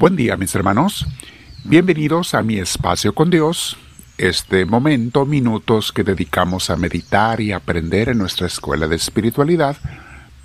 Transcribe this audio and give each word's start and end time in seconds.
Buen 0.00 0.16
día 0.16 0.38
mis 0.38 0.54
hermanos, 0.54 1.06
bienvenidos 1.62 2.32
a 2.32 2.42
mi 2.42 2.56
espacio 2.56 3.14
con 3.14 3.28
Dios, 3.28 3.76
este 4.16 4.64
momento, 4.64 5.26
minutos 5.26 5.92
que 5.92 6.04
dedicamos 6.04 6.70
a 6.70 6.76
meditar 6.76 7.42
y 7.42 7.52
aprender 7.52 8.08
en 8.08 8.16
nuestra 8.16 8.46
escuela 8.46 8.88
de 8.88 8.96
espiritualidad 8.96 9.76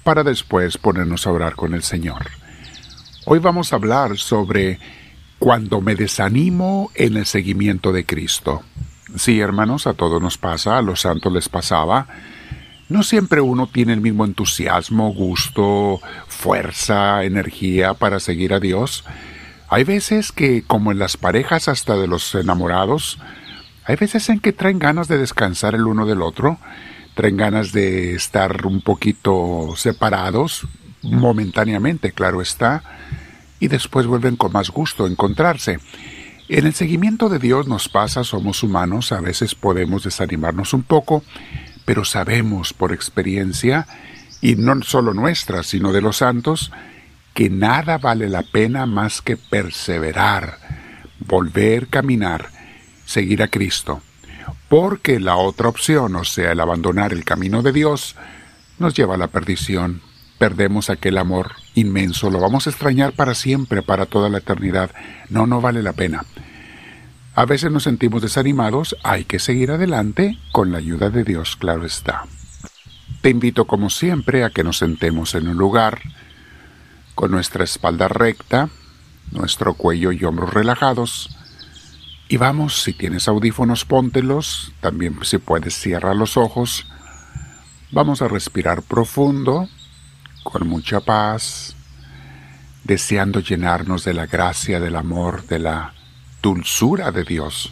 para 0.04 0.26
después 0.26 0.78
ponernos 0.78 1.26
a 1.26 1.32
orar 1.32 1.56
con 1.56 1.74
el 1.74 1.84
Señor. 1.84 2.26
Hoy 3.26 3.40
vamos 3.40 3.72
a 3.72 3.78
hablar 3.78 4.18
sobre 4.18 4.78
cuando 5.40 5.80
me 5.80 5.96
desanimo 5.96 6.92
en 6.94 7.16
el 7.16 7.26
seguimiento 7.26 7.94
de 7.94 8.06
Cristo. 8.06 8.62
Sí, 9.16 9.40
hermanos, 9.40 9.88
a 9.88 9.94
todos 9.94 10.22
nos 10.22 10.38
pasa, 10.38 10.78
a 10.78 10.82
los 10.82 11.00
santos 11.00 11.32
les 11.32 11.48
pasaba. 11.48 12.08
No 12.90 13.04
siempre 13.04 13.40
uno 13.40 13.68
tiene 13.68 13.94
el 13.94 14.02
mismo 14.02 14.26
entusiasmo, 14.26 15.14
gusto, 15.14 16.02
fuerza, 16.28 17.24
energía 17.24 17.94
para 17.94 18.20
seguir 18.20 18.54
a 18.54 18.60
Dios. 18.60 19.06
Hay 19.76 19.84
veces 19.84 20.32
que, 20.32 20.64
como 20.64 20.94
en 20.94 21.00
las 21.00 21.18
parejas 21.18 21.68
hasta 21.68 21.98
de 21.98 22.08
los 22.08 22.34
enamorados, 22.34 23.20
hay 23.84 23.98
veces 23.98 24.30
en 24.30 24.40
que 24.40 24.54
traen 24.54 24.80
ganas 24.80 25.10
de 25.10 25.18
descansar 25.18 25.76
el 25.76 25.86
uno 25.86 26.06
del 26.06 26.22
otro, 26.22 26.60
traen 27.14 27.36
ganas 27.36 27.74
de 27.74 28.16
estar 28.16 28.66
un 28.68 28.80
poquito 28.80 29.74
separados, 29.76 30.66
momentáneamente, 31.02 32.14
claro 32.14 32.42
está, 32.42 32.84
y 33.60 33.68
después 33.68 34.08
vuelven 34.08 34.38
con 34.38 34.54
más 34.54 34.70
gusto 34.70 35.04
a 35.04 35.10
encontrarse. 35.10 35.80
En 36.48 36.66
el 36.66 36.74
seguimiento 36.74 37.28
de 37.28 37.40
Dios 37.40 37.68
nos 37.68 37.90
pasa, 37.90 38.24
somos 38.24 38.64
humanos, 38.64 39.12
a 39.12 39.20
veces 39.20 39.56
podemos 39.56 40.06
desanimarnos 40.06 40.74
un 40.74 40.84
poco, 40.84 41.22
pero 41.84 42.06
sabemos 42.06 42.72
por 42.72 42.94
experiencia, 42.94 43.88
y 44.40 44.56
no 44.56 44.82
solo 44.84 45.14
nuestra, 45.14 45.64
sino 45.64 45.92
de 45.92 46.00
los 46.00 46.16
santos, 46.16 46.72
que 47.36 47.50
nada 47.50 47.98
vale 47.98 48.30
la 48.30 48.44
pena 48.44 48.86
más 48.86 49.22
que 49.22 49.36
perseverar, 49.36 50.58
volver, 51.20 51.88
caminar, 51.90 52.50
seguir 53.06 53.44
a 53.44 53.50
Cristo, 53.50 54.02
porque 54.70 55.20
la 55.20 55.36
otra 55.36 55.68
opción, 55.68 56.16
o 56.16 56.24
sea, 56.24 56.54
el 56.54 56.62
abandonar 56.62 57.12
el 57.12 57.26
camino 57.26 57.62
de 57.62 57.74
Dios, 57.74 58.16
nos 58.80 58.94
lleva 58.94 59.16
a 59.16 59.18
la 59.18 59.28
perdición. 59.28 60.02
Perdemos 60.38 60.90
aquel 60.90 61.18
amor 61.18 61.52
inmenso, 61.76 62.30
lo 62.30 62.40
vamos 62.40 62.68
a 62.68 62.70
extrañar 62.70 63.12
para 63.12 63.36
siempre, 63.36 63.82
para 63.82 64.06
toda 64.06 64.30
la 64.30 64.38
eternidad. 64.38 64.92
No, 65.30 65.46
no 65.46 65.60
vale 65.60 65.84
la 65.84 65.92
pena. 65.94 66.24
A 67.36 67.44
veces 67.44 67.70
nos 67.70 67.84
sentimos 67.84 68.22
desanimados, 68.22 68.96
hay 69.04 69.26
que 69.26 69.40
seguir 69.40 69.72
adelante 69.72 70.40
con 70.54 70.72
la 70.72 70.78
ayuda 70.78 71.10
de 71.10 71.26
Dios, 71.26 71.58
claro 71.58 71.86
está. 71.86 72.24
Te 73.20 73.30
invito 73.30 73.66
como 73.66 73.90
siempre 73.90 74.46
a 74.46 74.52
que 74.52 74.64
nos 74.64 74.78
sentemos 74.78 75.36
en 75.36 75.50
un 75.50 75.58
lugar, 75.58 76.00
con 77.16 77.32
nuestra 77.32 77.64
espalda 77.64 78.08
recta, 78.08 78.70
nuestro 79.32 79.74
cuello 79.74 80.12
y 80.12 80.24
hombros 80.26 80.54
relajados. 80.54 81.30
Y 82.28 82.38
vamos, 82.38 82.82
si 82.82 82.94
tienes 82.94 83.28
audífonos, 83.28 83.86
póntelos, 83.86 84.74
también 84.82 85.18
si 85.24 85.38
puedes 85.38 85.80
cierra 85.80 86.14
los 86.14 86.38
ojos. 86.38 86.86
Vamos 87.92 88.22
a 88.22 88.28
respirar 88.28 88.82
profundo, 88.82 89.70
con 90.44 90.68
mucha 90.68 91.00
paz, 91.00 91.76
deseando 92.84 93.40
llenarnos 93.40 94.04
de 94.04 94.14
la 94.14 94.26
gracia, 94.28 94.80
del 94.80 94.96
amor, 94.96 95.48
de 95.48 95.60
la 95.60 95.94
dulzura 96.42 97.12
de 97.12 97.24
Dios. 97.24 97.72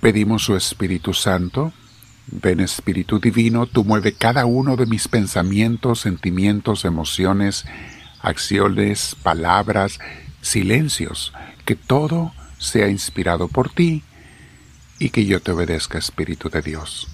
Pedimos 0.00 0.44
su 0.44 0.56
Espíritu 0.56 1.14
Santo 1.14 1.72
Ven 2.32 2.60
Espíritu 2.60 3.18
Divino, 3.18 3.66
tú 3.66 3.84
mueve 3.84 4.12
cada 4.12 4.46
uno 4.46 4.76
de 4.76 4.86
mis 4.86 5.08
pensamientos, 5.08 6.00
sentimientos, 6.00 6.84
emociones, 6.84 7.64
acciones, 8.20 9.16
palabras, 9.22 9.98
silencios, 10.40 11.32
que 11.64 11.74
todo 11.74 12.32
sea 12.58 12.88
inspirado 12.88 13.48
por 13.48 13.70
ti 13.70 14.04
y 14.98 15.10
que 15.10 15.24
yo 15.26 15.40
te 15.40 15.50
obedezca, 15.50 15.98
Espíritu 15.98 16.50
de 16.50 16.62
Dios. 16.62 17.08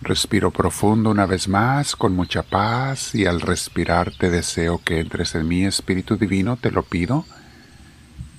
Respiro 0.00 0.50
profundo 0.50 1.10
una 1.10 1.26
vez 1.26 1.48
más, 1.48 1.94
con 1.94 2.14
mucha 2.14 2.42
paz, 2.42 3.14
y 3.14 3.26
al 3.26 3.40
respirar 3.40 4.12
te 4.12 4.30
deseo 4.30 4.80
que 4.82 5.00
entres 5.00 5.34
en 5.34 5.46
mí, 5.46 5.64
Espíritu 5.64 6.16
Divino, 6.16 6.56
te 6.56 6.70
lo 6.70 6.82
pido. 6.82 7.24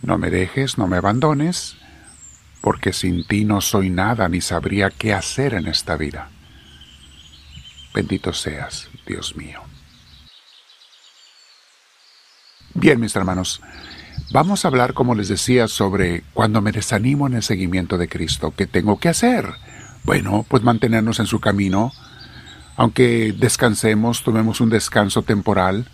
No 0.02 0.18
me 0.18 0.30
dejes, 0.32 0.78
no 0.78 0.88
me 0.88 0.98
abandones, 0.98 1.76
porque 2.62 2.94
sin 2.94 3.26
ti 3.26 3.46
no 3.46 3.62
soy 3.62 3.90
nada 3.90 4.28
ni 4.30 4.42
sabría 4.42 4.90
qué 4.90 5.14
hacer 5.14 5.54
en 5.54 5.68
esta 5.68 5.96
vida. 5.96 6.30
Bendito 7.94 8.34
seas, 8.34 8.90
Dios 9.06 9.36
mío. 9.36 9.62
Bien, 12.74 13.00
mis 13.00 13.16
hermanos, 13.16 13.62
vamos 14.32 14.64
a 14.64 14.68
hablar, 14.68 14.94
como 14.94 15.16
les 15.16 15.28
decía, 15.28 15.68
sobre 15.68 16.24
cuando 16.34 16.62
me 16.62 16.72
desanimo 16.72 17.28
en 17.28 17.34
el 17.34 17.44
seguimiento 17.44 17.98
de 17.98 18.08
Cristo. 18.08 18.54
¿Qué 18.56 18.68
tengo 18.68 19.00
que 19.00 19.10
hacer? 19.10 19.54
Bueno, 20.04 20.46
pues 20.48 20.64
mantenernos 20.64 21.20
en 21.20 21.26
su 21.26 21.40
camino, 21.40 21.92
aunque 22.78 23.34
descansemos, 23.38 24.24
tomemos 24.24 24.62
un 24.62 24.70
descanso 24.70 25.24
temporal. 25.24 25.88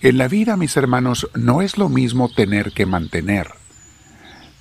En 0.00 0.16
la 0.16 0.28
vida, 0.28 0.56
mis 0.56 0.76
hermanos, 0.76 1.28
no 1.34 1.60
es 1.60 1.76
lo 1.76 1.88
mismo 1.88 2.32
tener 2.32 2.72
que 2.72 2.86
mantener. 2.86 3.59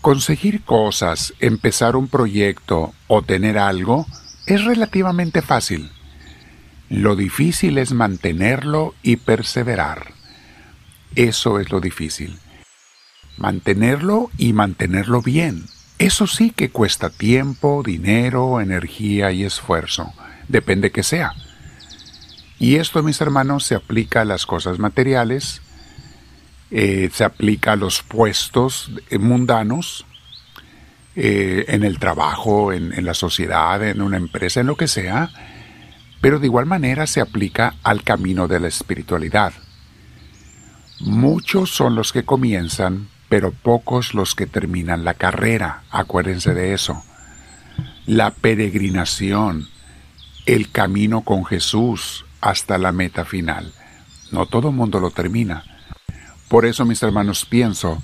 Conseguir 0.02 0.64
cosas, 0.64 1.34
empezar 1.40 1.98
un 1.98 2.08
proyecto 2.08 2.94
o 3.08 3.22
tener 3.22 3.58
algo 3.58 4.06
es 4.48 4.64
relativamente 4.64 5.42
fácil. 5.42 5.92
Lo 6.90 7.16
difícil 7.16 7.78
es 7.78 7.92
mantenerlo 7.92 8.96
y 9.04 9.18
perseverar. 9.18 10.14
Eso 11.16 11.60
es 11.60 11.70
lo 11.70 11.82
difícil. 11.82 12.40
Mantenerlo 13.38 14.32
y 14.38 14.54
mantenerlo 14.54 15.22
bien. 15.22 15.66
Eso 15.98 16.28
sí 16.28 16.52
que 16.52 16.70
cuesta 16.70 17.10
tiempo, 17.10 17.84
dinero, 17.86 18.62
energía 18.62 19.34
y 19.34 19.44
esfuerzo. 19.44 20.14
Depende 20.48 20.92
que 20.92 21.04
sea. 21.04 21.34
Y 22.58 22.76
esto, 22.76 23.04
mis 23.04 23.20
hermanos, 23.20 23.66
se 23.66 23.76
aplica 23.76 24.22
a 24.22 24.26
las 24.26 24.46
cosas 24.46 24.80
materiales, 24.80 25.62
eh, 26.72 27.10
se 27.12 27.24
aplica 27.24 27.74
a 27.74 27.76
los 27.76 28.04
puestos 28.04 28.92
mundanos, 29.20 30.06
eh, 31.16 31.66
en 31.68 31.84
el 31.84 32.00
trabajo, 32.00 32.72
en, 32.72 32.94
en 32.94 33.06
la 33.06 33.14
sociedad, 33.14 33.84
en 33.86 34.02
una 34.02 34.18
empresa, 34.18 34.62
en 34.62 34.68
lo 34.68 34.78
que 34.78 34.88
sea, 34.88 35.30
pero 36.22 36.40
de 36.40 36.46
igual 36.48 36.66
manera 36.66 37.08
se 37.08 37.20
aplica 37.20 37.76
al 37.84 38.04
camino 38.04 38.48
de 38.48 38.60
la 38.60 38.68
espiritualidad. 38.68 39.54
Muchos 41.02 41.72
son 41.72 41.96
los 41.96 42.14
que 42.14 42.24
comienzan, 42.24 43.10
pero 43.30 43.52
pocos 43.52 44.14
los 44.14 44.36
que 44.36 44.48
terminan 44.48 45.06
la 45.06 45.14
carrera, 45.14 45.84
acuérdense 45.90 46.54
de 46.54 46.74
eso. 46.74 47.04
La 48.06 48.32
peregrinación, 48.32 49.68
el 50.46 50.72
camino 50.72 51.22
con 51.22 51.46
Jesús 51.46 52.26
hasta 52.42 52.78
la 52.78 52.92
meta 52.92 53.26
final. 53.26 53.74
No 54.32 54.46
todo 54.46 54.70
el 54.70 54.76
mundo 54.76 55.00
lo 55.00 55.12
termina. 55.12 55.64
Por 56.50 56.66
eso, 56.66 56.84
mis 56.84 57.02
hermanos, 57.04 57.46
pienso 57.46 58.02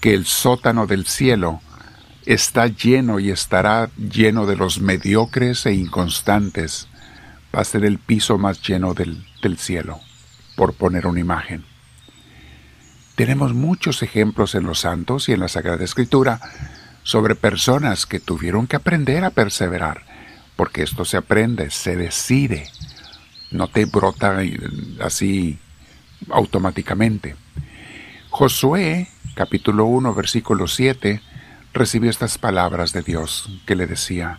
que 0.00 0.14
el 0.14 0.24
sótano 0.24 0.86
del 0.86 1.06
cielo 1.06 1.60
está 2.24 2.68
lleno 2.68 3.18
y 3.18 3.30
estará 3.30 3.90
lleno 3.96 4.46
de 4.46 4.56
los 4.56 4.80
mediocres 4.80 5.66
e 5.66 5.74
inconstantes. 5.74 6.86
Va 7.54 7.62
a 7.62 7.64
ser 7.64 7.84
el 7.84 7.98
piso 7.98 8.38
más 8.38 8.62
lleno 8.62 8.94
del, 8.94 9.26
del 9.42 9.58
cielo, 9.58 9.98
por 10.56 10.74
poner 10.74 11.08
una 11.08 11.18
imagen. 11.18 11.64
Tenemos 13.16 13.54
muchos 13.54 14.02
ejemplos 14.04 14.54
en 14.54 14.64
los 14.64 14.78
santos 14.78 15.28
y 15.28 15.32
en 15.32 15.40
la 15.40 15.48
Sagrada 15.48 15.84
Escritura 15.84 16.40
sobre 17.02 17.34
personas 17.34 18.06
que 18.06 18.20
tuvieron 18.20 18.68
que 18.68 18.76
aprender 18.76 19.24
a 19.24 19.30
perseverar, 19.30 20.04
porque 20.54 20.82
esto 20.82 21.04
se 21.04 21.16
aprende, 21.16 21.70
se 21.70 21.96
decide, 21.96 22.68
no 23.50 23.66
te 23.66 23.84
brota 23.86 24.38
así 25.00 25.58
automáticamente. 26.30 27.34
Josué, 28.30 29.08
capítulo 29.34 29.86
1, 29.86 30.14
versículo 30.14 30.68
7, 30.68 31.20
recibió 31.72 32.08
estas 32.08 32.38
palabras 32.38 32.92
de 32.92 33.02
Dios 33.02 33.50
que 33.66 33.74
le 33.74 33.88
decía, 33.88 34.38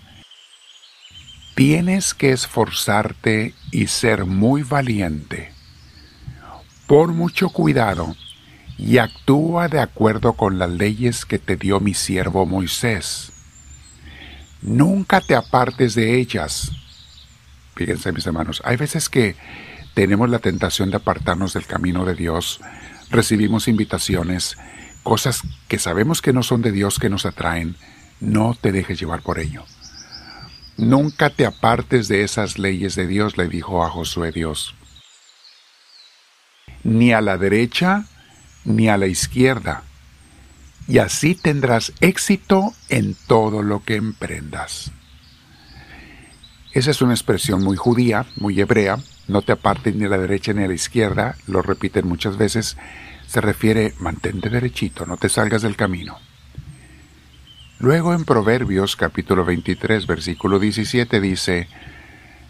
Tienes 1.56 2.14
que 2.14 2.32
esforzarte 2.32 3.54
y 3.70 3.88
ser 3.88 4.26
muy 4.26 4.64
valiente. 4.64 5.52
Pon 6.88 7.16
mucho 7.16 7.50
cuidado 7.50 8.16
y 8.78 8.98
actúa 8.98 9.68
de 9.68 9.82
acuerdo 9.82 10.34
con 10.34 10.58
las 10.58 10.70
leyes 10.70 11.26
que 11.26 11.38
te 11.38 11.58
dio 11.58 11.82
mi 11.82 11.94
siervo 11.94 12.46
Moisés. 12.46 13.34
Nunca 14.62 15.20
te 15.20 15.36
apartes 15.36 15.96
de 15.96 16.18
ellas. 16.18 16.72
Fíjense 17.76 18.14
mis 18.14 18.26
hermanos, 18.26 18.62
hay 18.64 18.78
veces 18.78 19.10
que 19.10 19.36
tenemos 19.94 20.30
la 20.30 20.40
tentación 20.40 20.90
de 20.90 20.98
apartarnos 20.98 21.54
del 21.54 21.66
camino 21.66 22.06
de 22.06 22.16
Dios 22.16 22.62
recibimos 23.12 23.68
invitaciones, 23.68 24.58
cosas 25.04 25.42
que 25.68 25.80
sabemos 25.80 26.22
que 26.22 26.34
no 26.34 26.44
son 26.44 26.62
de 26.62 26.72
Dios 26.72 26.98
que 27.00 27.10
nos 27.10 27.26
atraen, 27.26 27.76
no 28.20 28.58
te 28.60 28.72
dejes 28.72 29.00
llevar 29.00 29.22
por 29.22 29.40
ello. 29.40 29.64
Nunca 30.78 31.30
te 31.30 31.46
apartes 31.46 32.08
de 32.08 32.24
esas 32.24 32.58
leyes 32.58 32.96
de 32.96 33.06
Dios, 33.06 33.38
le 33.38 33.48
dijo 33.48 33.84
a 33.84 33.90
Josué 33.90 34.32
Dios. 34.32 34.76
ni 36.84 37.14
a 37.14 37.22
la 37.22 37.38
derecha 37.38 38.06
ni 38.64 38.90
a 38.90 38.98
la 38.98 39.08
izquierda, 39.08 39.84
y 40.88 41.00
así 41.00 41.36
tendrás 41.36 41.94
éxito 42.00 42.74
en 42.90 43.16
todo 43.28 43.64
lo 43.64 43.84
que 43.84 43.96
emprendas. 43.96 44.92
Esa 46.74 46.92
es 46.92 47.02
una 47.02 47.14
expresión 47.14 47.64
muy 47.64 47.76
judía, 47.76 48.26
muy 48.38 48.60
hebrea, 48.60 48.98
no 49.32 49.42
te 49.42 49.54
apartes 49.54 49.96
ni 49.96 50.06
a 50.06 50.10
la 50.10 50.18
derecha 50.18 50.54
ni 50.54 50.64
a 50.64 50.68
la 50.68 50.74
izquierda, 50.74 51.36
lo 51.48 51.62
repiten 51.62 52.08
muchas 52.08 52.38
veces, 52.38 52.78
se 53.28 53.42
refiere 53.42 53.94
mantente 54.00 54.50
derechito, 54.50 55.06
no 55.06 55.18
te 55.18 55.30
salgas 55.30 55.62
del 55.62 55.76
camino. 55.76 56.20
Luego 57.80 58.14
en 58.14 58.26
Proverbios 58.26 58.96
capítulo 58.96 59.44
23 59.44 60.06
versículo 60.06 60.60
17 60.60 61.20
dice, 61.20 61.68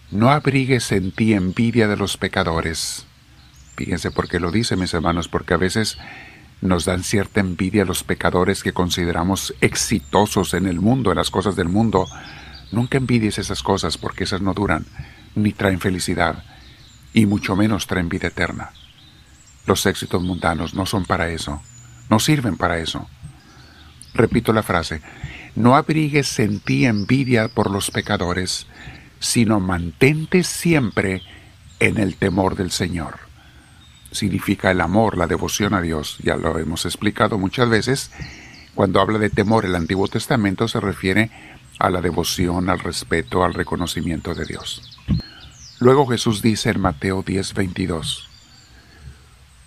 No 0.09 0.31
abrigues 0.31 0.91
en 0.91 1.11
ti 1.11 1.33
envidia 1.33 1.87
de 1.87 1.95
los 1.95 2.17
pecadores. 2.17 3.05
Fíjense 3.77 4.11
por 4.11 4.27
qué 4.27 4.39
lo 4.39 4.51
dice, 4.51 4.75
mis 4.75 4.93
hermanos, 4.93 5.29
porque 5.29 5.53
a 5.53 5.57
veces 5.57 5.97
nos 6.59 6.85
dan 6.85 7.03
cierta 7.03 7.39
envidia 7.39 7.85
los 7.85 8.03
pecadores 8.03 8.61
que 8.61 8.73
consideramos 8.73 9.55
exitosos 9.61 10.53
en 10.53 10.67
el 10.67 10.79
mundo, 10.81 11.11
en 11.11 11.17
las 11.17 11.31
cosas 11.31 11.55
del 11.55 11.69
mundo, 11.69 12.07
Nunca 12.71 12.97
envidies 12.97 13.37
esas 13.37 13.63
cosas 13.63 13.97
porque 13.97 14.23
esas 14.23 14.41
no 14.41 14.53
duran, 14.53 14.85
ni 15.35 15.51
traen 15.51 15.79
felicidad, 15.79 16.43
y 17.13 17.25
mucho 17.25 17.55
menos 17.55 17.87
traen 17.87 18.09
vida 18.09 18.27
eterna. 18.27 18.71
Los 19.65 19.85
éxitos 19.85 20.21
mundanos 20.21 20.73
no 20.73 20.85
son 20.85 21.05
para 21.05 21.29
eso, 21.29 21.61
no 22.09 22.19
sirven 22.19 22.57
para 22.57 22.79
eso. 22.79 23.07
Repito 24.13 24.53
la 24.53 24.63
frase, 24.63 25.01
no 25.55 25.75
abrigues 25.75 26.39
en 26.39 26.59
ti 26.59 26.85
envidia 26.85 27.47
por 27.47 27.69
los 27.69 27.91
pecadores, 27.91 28.67
sino 29.19 29.59
mantente 29.59 30.43
siempre 30.43 31.21
en 31.79 31.97
el 31.97 32.15
temor 32.15 32.55
del 32.55 32.71
Señor. 32.71 33.19
Significa 34.11 34.71
el 34.71 34.81
amor, 34.81 35.17
la 35.17 35.27
devoción 35.27 35.73
a 35.73 35.81
Dios, 35.81 36.17
ya 36.21 36.35
lo 36.35 36.57
hemos 36.57 36.85
explicado 36.85 37.37
muchas 37.37 37.69
veces. 37.69 38.11
Cuando 38.75 38.99
habla 38.99 39.19
de 39.19 39.29
temor 39.29 39.65
el 39.65 39.75
Antiguo 39.75 40.07
Testamento 40.07 40.67
se 40.67 40.79
refiere 40.79 41.31
a 41.79 41.89
la 41.89 42.01
devoción, 42.01 42.69
al 42.69 42.79
respeto, 42.79 43.43
al 43.43 43.53
reconocimiento 43.53 44.33
de 44.33 44.45
Dios. 44.45 44.97
Luego 45.81 46.05
Jesús 46.05 46.43
dice 46.43 46.69
en 46.69 46.79
Mateo 46.79 47.23
10:22, 47.23 48.27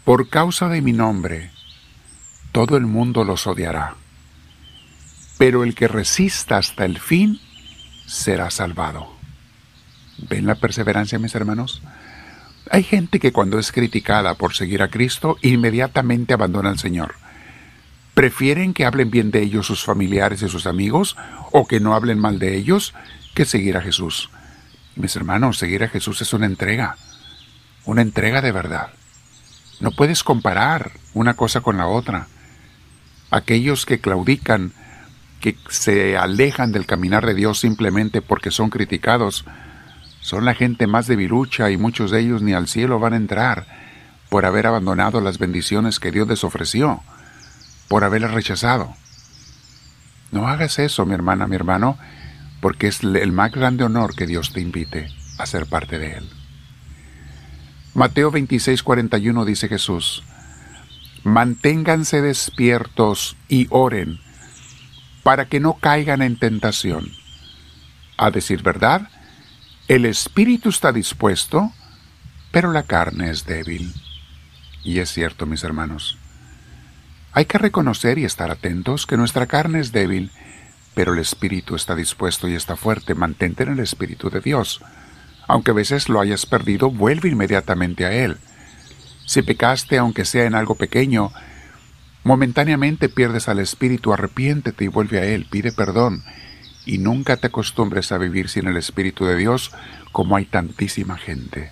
Por 0.05 0.29
causa 0.29 0.69
de 0.69 0.81
mi 0.81 0.93
nombre, 0.93 1.51
todo 2.53 2.77
el 2.77 2.87
mundo 2.87 3.25
los 3.25 3.49
odiará, 3.49 3.97
pero 5.39 5.65
el 5.65 5.75
que 5.75 5.89
resista 5.89 6.57
hasta 6.57 6.85
el 6.85 7.01
fin 7.01 7.41
será 8.07 8.53
salvado. 8.53 9.09
¿Ven 10.31 10.47
la 10.47 10.55
perseverancia, 10.55 11.19
mis 11.19 11.35
hermanos? 11.35 11.83
Hay 12.71 12.85
gente 12.85 13.19
que 13.19 13.33
cuando 13.33 13.59
es 13.59 13.73
criticada 13.73 14.37
por 14.37 14.55
seguir 14.55 14.83
a 14.83 14.91
Cristo, 14.91 15.37
inmediatamente 15.43 16.33
abandona 16.33 16.71
al 16.71 16.79
Señor. 16.79 17.17
Prefieren 18.15 18.73
que 18.73 18.85
hablen 18.85 19.11
bien 19.11 19.33
de 19.33 19.43
ellos 19.43 19.67
sus 19.67 19.83
familiares 19.83 20.43
y 20.43 20.49
sus 20.49 20.69
amigos 20.69 21.17
o 21.51 21.67
que 21.67 21.81
no 21.81 21.93
hablen 21.93 22.21
mal 22.21 22.39
de 22.39 22.57
ellos 22.57 22.95
que 23.35 23.45
seguir 23.45 23.77
a 23.77 23.81
Jesús. 23.83 24.31
Mis 24.97 25.17
hermanos, 25.17 25.59
seguir 25.59 25.83
a 25.83 25.89
Jesús 25.89 26.23
es 26.23 26.33
una 26.33 26.47
entrega, 26.47 26.97
una 27.85 28.03
entrega 28.03 28.41
de 28.41 28.53
verdad. 28.53 28.91
No 29.81 29.91
puedes 29.91 30.23
comparar 30.23 30.93
una 31.15 31.35
cosa 31.35 31.61
con 31.61 31.77
la 31.77 31.87
otra. 31.87 32.29
Aquellos 33.31 33.87
que 33.87 34.01
claudican, 34.01 34.73
que 35.41 35.57
se 35.69 36.17
alejan 36.17 36.71
del 36.71 36.87
caminar 36.87 37.27
de 37.27 37.35
Dios 37.35 37.59
simplemente 37.59 38.23
porque 38.23 38.51
son 38.51 38.71
criticados, 38.71 39.45
son 40.21 40.45
la 40.45 40.55
gente 40.55 40.87
más 40.87 41.07
debilucha 41.07 41.71
y 41.71 41.77
muchos 41.77 42.11
de 42.11 42.21
ellos 42.21 42.41
ni 42.41 42.55
al 42.55 42.69
cielo 42.69 42.99
van 42.99 43.13
a 43.13 43.17
entrar 43.17 43.67
por 44.31 44.47
haber 44.47 44.67
abandonado 44.67 45.21
las 45.21 45.39
bendiciones 45.39 45.99
que 45.99 46.13
Dios 46.13 46.29
les 46.29 46.45
ofreció 46.45 47.03
por 47.89 48.05
haberla 48.05 48.29
rechazado. 48.29 48.95
No 50.31 50.49
hagas 50.49 50.79
eso, 50.79 51.05
mi 51.05 51.15
hermana, 51.15 51.47
mi 51.47 51.57
hermano, 51.57 51.99
porque 52.65 52.87
es 52.87 53.03
el 53.03 53.31
más 53.31 53.53
grande 53.53 53.85
honor 53.85 54.17
que 54.17 54.27
Dios 54.27 54.55
te 54.55 54.63
invite 54.63 55.11
a 55.37 55.45
ser 55.45 55.67
parte 55.67 55.99
de 55.99 56.13
Él. 56.15 56.31
Mateo 57.93 58.31
26, 58.31 58.83
41 58.83 59.45
dice 59.45 59.69
Jesús, 59.69 60.25
Manténganse 61.25 62.23
despiertos 62.23 63.37
y 63.49 63.67
oren 63.69 64.19
para 65.23 65.45
que 65.45 65.61
no 65.61 65.75
caigan 65.75 66.23
en 66.23 66.39
tentación. 66.39 67.13
A 68.17 68.31
decir 68.31 68.63
verdad, 68.63 69.11
el 69.87 70.07
espíritu 70.07 70.71
está 70.71 70.91
dispuesto, 70.91 71.71
pero 72.51 72.73
la 72.73 72.85
carne 72.85 73.29
es 73.29 73.45
débil. 73.45 73.93
Y 74.83 75.01
es 75.01 75.13
cierto, 75.13 75.45
mis 75.45 75.65
hermanos. 75.65 76.17
Hay 77.33 77.45
que 77.45 77.59
reconocer 77.59 78.17
y 78.17 78.25
estar 78.25 78.51
atentos 78.51 79.05
que 79.05 79.19
nuestra 79.19 79.45
carne 79.45 79.81
es 79.81 79.93
débil, 79.93 80.31
pero 80.95 81.15
el 81.15 81.19
espíritu 81.19 81.75
está 81.75 81.95
dispuesto 81.95 82.49
y 82.49 82.55
está 82.55 82.77
fuerte. 82.77 83.15
Mantente 83.15 83.65
en 83.65 83.71
el 83.71 83.81
espíritu 83.81 84.31
de 84.31 84.41
Dios. 84.41 84.81
Aunque 85.47 85.73
a 85.73 85.75
veces 85.75 86.09
lo 86.09 86.21
hayas 86.21 86.47
perdido, 86.47 86.91
vuelve 86.91 87.29
inmediatamente 87.29 88.07
a 88.07 88.13
Él. 88.13 88.39
Si 89.27 89.43
pecaste, 89.43 89.99
aunque 89.99 90.25
sea 90.25 90.45
en 90.45 90.55
algo 90.55 90.75
pequeño, 90.75 91.33
momentáneamente 92.23 93.09
pierdes 93.09 93.49
al 93.49 93.59
espíritu, 93.59 94.13
arrepiéntete 94.13 94.85
y 94.85 94.89
vuelve 94.89 95.19
a 95.19 95.25
Él, 95.25 95.47
pide 95.51 95.73
perdón, 95.73 96.23
y 96.87 96.99
nunca 96.99 97.37
te 97.37 97.49
acostumbres 97.49 98.13
a 98.13 98.19
vivir 98.19 98.49
sin 98.49 98.67
el 98.67 98.77
espíritu 98.77 99.25
de 99.25 99.37
Dios 99.37 99.73
como 100.13 100.37
hay 100.37 100.45
tantísima 100.45 101.17
gente. 101.17 101.71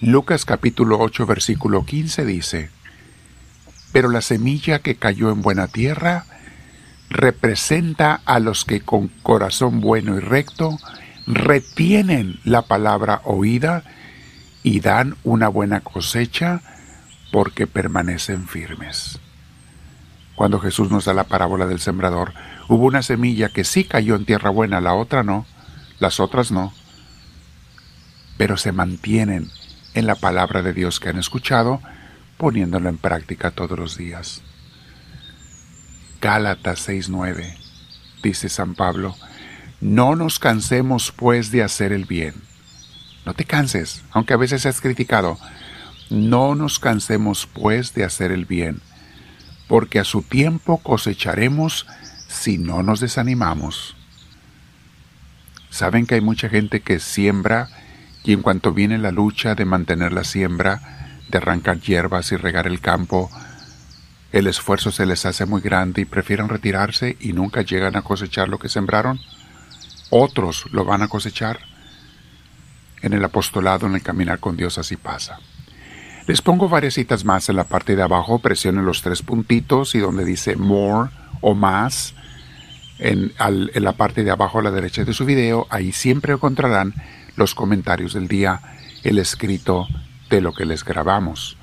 Lucas 0.00 0.44
capítulo 0.44 0.98
8 1.00 1.26
versículo 1.26 1.84
15 1.84 2.24
dice, 2.26 2.70
pero 3.92 4.10
la 4.10 4.20
semilla 4.20 4.80
que 4.80 4.96
cayó 4.96 5.30
en 5.30 5.40
buena 5.40 5.68
tierra 5.68 6.26
representa 7.08 8.20
a 8.24 8.38
los 8.38 8.64
que 8.64 8.80
con 8.80 9.08
corazón 9.08 9.80
bueno 9.80 10.16
y 10.16 10.20
recto 10.20 10.78
retienen 11.26 12.40
la 12.44 12.62
palabra 12.62 13.20
oída 13.24 13.84
y 14.62 14.80
dan 14.80 15.16
una 15.24 15.48
buena 15.48 15.80
cosecha 15.80 16.60
porque 17.32 17.66
permanecen 17.66 18.48
firmes. 18.48 19.18
Cuando 20.34 20.60
Jesús 20.60 20.90
nos 20.90 21.06
da 21.06 21.14
la 21.14 21.24
parábola 21.24 21.66
del 21.66 21.80
sembrador, 21.80 22.34
hubo 22.68 22.84
una 22.84 23.02
semilla 23.02 23.48
que 23.48 23.64
sí 23.64 23.84
cayó 23.84 24.16
en 24.16 24.24
tierra 24.24 24.50
buena, 24.50 24.80
la 24.80 24.94
otra 24.94 25.22
no, 25.22 25.46
las 25.98 26.20
otras 26.20 26.50
no, 26.52 26.72
pero 28.36 28.56
se 28.56 28.72
mantienen 28.72 29.50
en 29.94 30.06
la 30.06 30.14
palabra 30.14 30.62
de 30.62 30.72
Dios 30.72 31.00
que 31.00 31.08
han 31.08 31.18
escuchado 31.18 31.80
poniéndolo 32.36 32.88
en 32.88 32.98
práctica 32.98 33.50
todos 33.50 33.78
los 33.78 33.96
días. 33.96 34.42
Gálatas 36.20 36.88
6:9 36.88 37.56
dice 38.22 38.48
San 38.48 38.74
Pablo, 38.74 39.14
no 39.80 40.16
nos 40.16 40.38
cansemos 40.38 41.12
pues 41.12 41.50
de 41.50 41.62
hacer 41.62 41.92
el 41.92 42.04
bien. 42.04 42.34
No 43.24 43.34
te 43.34 43.44
canses, 43.44 44.02
aunque 44.10 44.34
a 44.34 44.36
veces 44.36 44.62
seas 44.62 44.80
criticado. 44.80 45.38
No 46.10 46.54
nos 46.54 46.78
cansemos 46.78 47.46
pues 47.46 47.94
de 47.94 48.04
hacer 48.04 48.30
el 48.30 48.44
bien, 48.44 48.80
porque 49.68 49.98
a 49.98 50.04
su 50.04 50.22
tiempo 50.22 50.78
cosecharemos 50.78 51.86
si 52.28 52.58
no 52.58 52.82
nos 52.82 53.00
desanimamos. 53.00 53.96
Saben 55.70 56.06
que 56.06 56.14
hay 56.14 56.20
mucha 56.20 56.48
gente 56.48 56.80
que 56.80 57.00
siembra 57.00 57.68
y 58.24 58.32
en 58.32 58.42
cuanto 58.42 58.72
viene 58.72 58.98
la 58.98 59.10
lucha 59.10 59.54
de 59.54 59.64
mantener 59.64 60.12
la 60.12 60.24
siembra, 60.24 60.80
de 61.28 61.38
arrancar 61.38 61.80
hierbas 61.80 62.32
y 62.32 62.36
regar 62.36 62.66
el 62.66 62.80
campo, 62.80 63.30
el 64.32 64.46
esfuerzo 64.46 64.90
se 64.90 65.06
les 65.06 65.24
hace 65.24 65.46
muy 65.46 65.60
grande 65.60 66.02
y 66.02 66.04
prefieren 66.04 66.48
retirarse 66.48 67.16
y 67.20 67.32
nunca 67.32 67.62
llegan 67.62 67.96
a 67.96 68.02
cosechar 68.02 68.48
lo 68.48 68.58
que 68.58 68.68
sembraron. 68.68 69.20
Otros 70.10 70.66
lo 70.72 70.84
van 70.84 71.02
a 71.02 71.08
cosechar. 71.08 71.58
En 73.02 73.12
el 73.12 73.24
apostolado, 73.24 73.86
en 73.86 73.94
el 73.94 74.02
caminar 74.02 74.40
con 74.40 74.56
Dios, 74.56 74.78
así 74.78 74.96
pasa. 74.96 75.38
Les 76.26 76.42
pongo 76.42 76.68
varias 76.68 76.94
citas 76.94 77.24
más 77.24 77.48
en 77.48 77.56
la 77.56 77.64
parte 77.64 77.94
de 77.94 78.02
abajo, 78.02 78.40
presionen 78.40 78.84
los 78.84 79.02
tres 79.02 79.22
puntitos 79.22 79.94
y 79.94 80.00
donde 80.00 80.24
dice 80.24 80.56
more 80.56 81.10
o 81.40 81.54
más, 81.54 82.14
en, 82.98 83.32
en 83.38 83.84
la 83.84 83.92
parte 83.92 84.24
de 84.24 84.30
abajo 84.32 84.58
a 84.58 84.62
la 84.62 84.70
derecha 84.72 85.04
de 85.04 85.12
su 85.12 85.24
video, 85.24 85.66
ahí 85.70 85.92
siempre 85.92 86.32
encontrarán 86.32 86.94
los 87.36 87.54
comentarios 87.54 88.14
del 88.14 88.26
día, 88.26 88.60
el 89.04 89.18
escrito 89.18 89.86
de 90.30 90.40
lo 90.40 90.52
que 90.52 90.64
les 90.64 90.84
grabamos. 90.84 91.56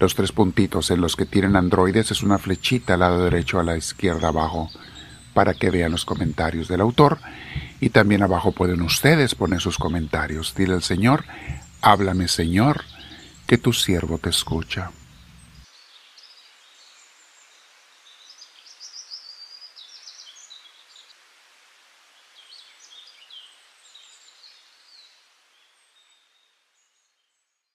Los 0.00 0.14
tres 0.14 0.32
puntitos 0.32 0.90
en 0.90 1.02
los 1.02 1.14
que 1.14 1.26
tienen 1.26 1.56
androides 1.56 2.10
es 2.10 2.22
una 2.22 2.38
flechita 2.38 2.94
al 2.94 3.00
lado 3.00 3.22
derecho 3.22 3.60
a 3.60 3.62
la 3.62 3.76
izquierda 3.76 4.28
abajo 4.28 4.70
para 5.34 5.52
que 5.52 5.70
vean 5.70 5.92
los 5.92 6.06
comentarios 6.06 6.68
del 6.68 6.80
autor 6.80 7.18
y 7.80 7.90
también 7.90 8.22
abajo 8.22 8.52
pueden 8.52 8.80
ustedes 8.80 9.34
poner 9.34 9.60
sus 9.60 9.76
comentarios. 9.76 10.54
Dile 10.56 10.72
al 10.72 10.82
Señor, 10.82 11.26
háblame 11.82 12.28
Señor, 12.28 12.82
que 13.46 13.58
tu 13.58 13.74
siervo 13.74 14.16
te 14.16 14.30
escucha. 14.30 14.90